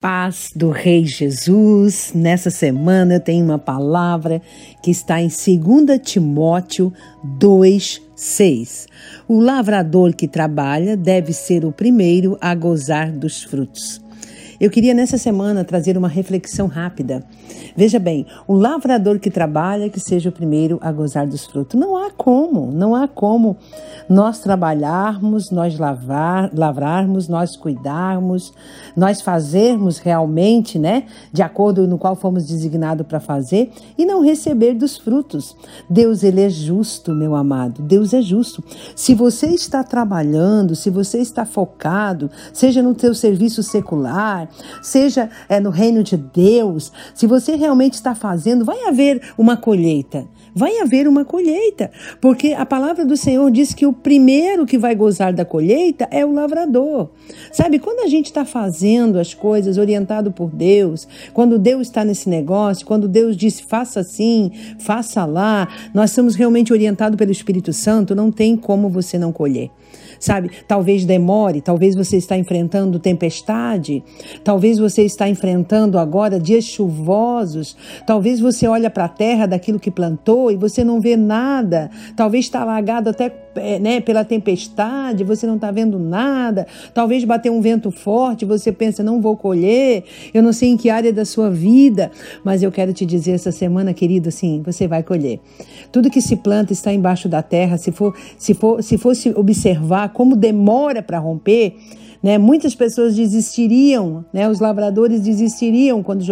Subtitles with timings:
[0.00, 2.12] Paz do Rei Jesus.
[2.14, 4.40] Nessa semana eu tenho uma palavra
[4.82, 6.90] que está em 2 Timóteo
[7.22, 8.86] 2:6.
[9.28, 14.00] O lavrador que trabalha deve ser o primeiro a gozar dos frutos.
[14.60, 17.24] Eu queria nessa semana trazer uma reflexão rápida.
[17.74, 21.80] Veja bem, o lavrador que trabalha que seja o primeiro a gozar dos frutos.
[21.80, 23.56] Não há como, não há como
[24.06, 28.52] nós trabalharmos, nós lavar, lavrarmos, nós cuidarmos,
[28.94, 34.74] nós fazermos realmente, né, de acordo no qual fomos designados para fazer e não receber
[34.74, 35.56] dos frutos.
[35.88, 37.80] Deus ele é justo, meu amado.
[37.80, 38.62] Deus é justo.
[38.94, 44.49] Se você está trabalhando, se você está focado, seja no teu serviço secular,
[44.82, 50.26] seja é, no reino de Deus, se você realmente está fazendo, vai haver uma colheita.
[50.54, 54.96] Vai haver uma colheita, porque a palavra do Senhor diz que o primeiro que vai
[54.96, 57.10] gozar da colheita é o lavrador.
[57.52, 62.28] Sabe, quando a gente está fazendo as coisas orientado por Deus, quando Deus está nesse
[62.28, 68.14] negócio, quando Deus diz faça assim, faça lá, nós somos realmente orientados pelo Espírito Santo,
[68.14, 69.70] não tem como você não colher
[70.20, 70.50] sabe?
[70.68, 74.04] Talvez demore, talvez você está enfrentando tempestade,
[74.44, 79.90] talvez você está enfrentando agora dias chuvosos, talvez você olha para a terra daquilo que
[79.90, 85.46] plantou e você não vê nada, talvez está alagado até é, né, pela tempestade, você
[85.46, 90.42] não está vendo nada, talvez bater um vento forte, você pensa, não vou colher, eu
[90.42, 92.10] não sei em que área da sua vida,
[92.44, 95.40] mas eu quero te dizer essa semana, querido, assim, você vai colher.
[95.90, 100.10] Tudo que se planta está embaixo da terra, se for, se for, se fosse observar
[100.10, 101.76] como demora para romper,
[102.22, 106.24] né, muitas pessoas desistiriam, né, os lavradores desistiriam quando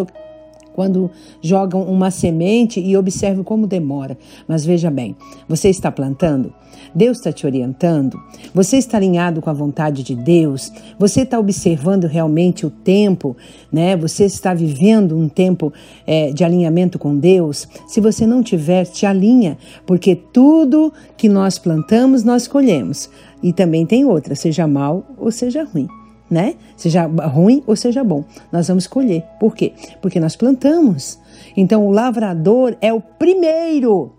[0.78, 1.10] quando
[1.42, 4.16] jogam uma semente e observe como demora.
[4.46, 5.16] Mas veja bem,
[5.48, 6.54] você está plantando,
[6.94, 8.16] Deus está te orientando,
[8.54, 13.36] você está alinhado com a vontade de Deus, você está observando realmente o tempo,
[13.72, 13.96] né?
[13.96, 15.72] Você está vivendo um tempo
[16.06, 17.66] é, de alinhamento com Deus.
[17.88, 23.10] Se você não tiver, te alinha, porque tudo que nós plantamos, nós colhemos.
[23.42, 25.88] E também tem outra, seja mal ou seja ruim
[26.30, 26.56] né?
[26.76, 28.24] Seja ruim ou seja bom.
[28.52, 29.22] Nós vamos colher.
[29.40, 29.72] Por quê?
[30.02, 31.18] Porque nós plantamos.
[31.56, 34.12] Então o lavrador é o primeiro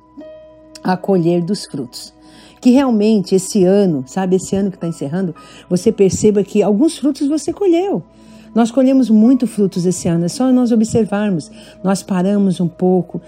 [0.84, 2.14] a colher dos frutos.
[2.60, 5.34] Que realmente esse ano, sabe, esse ano que está encerrando,
[5.70, 8.04] você perceba que alguns frutos você colheu.
[8.54, 11.52] Nós colhemos muito frutos esse ano, é só nós observarmos.
[11.84, 13.22] Nós paramos um pouco,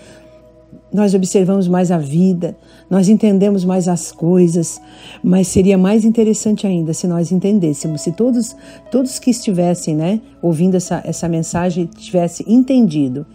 [0.94, 2.56] nós observamos mais a vida,
[2.90, 4.82] nós entendemos mais as coisas,
[5.24, 8.56] mas seria mais interessante ainda se nós entendêssemos, se todos,
[8.92, 13.26] todos que estivessem né, ouvindo essa, essa mensagem tivessem entendido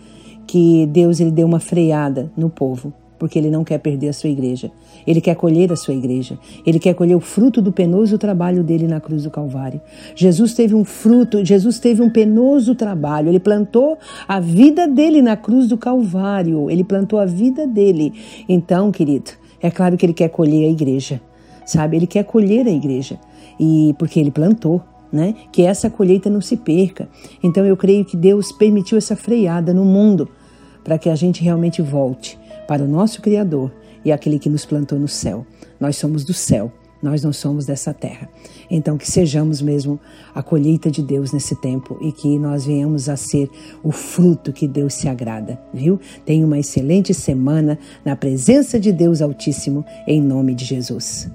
[0.47, 4.31] que Deus ele deu uma freada no povo porque ele não quer perder a sua
[4.31, 4.71] igreja.
[5.07, 6.39] Ele quer colher a sua igreja.
[6.67, 9.81] Ele quer colher o fruto do penoso trabalho dele na cruz do Calvário.
[10.15, 13.29] Jesus teve um fruto, Jesus teve um penoso trabalho.
[13.29, 16.71] Ele plantou a vida dele na cruz do Calvário.
[16.71, 18.13] Ele plantou a vida dele.
[18.49, 21.21] Então, querido, é claro que ele quer colher a igreja.
[21.65, 21.97] Sabe?
[21.97, 23.19] Ele quer colher a igreja.
[23.59, 25.35] E porque ele plantou, né?
[25.51, 27.09] Que essa colheita não se perca.
[27.43, 30.29] Então eu creio que Deus permitiu essa freada no mundo
[30.85, 33.73] para que a gente realmente volte para o nosso Criador
[34.05, 35.47] e aquele que nos plantou no céu.
[35.81, 36.73] Nós somos do céu,
[37.03, 38.29] nós não somos dessa terra.
[38.71, 40.01] Então, que sejamos mesmo
[40.35, 43.51] a colheita de Deus nesse tempo e que nós venhamos a ser
[43.83, 46.01] o fruto que Deus se agrada, viu?
[46.25, 51.31] Tenha uma excelente semana na presença de Deus Altíssimo, em nome de Jesus.